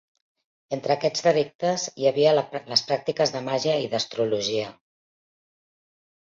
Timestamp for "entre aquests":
0.77-1.25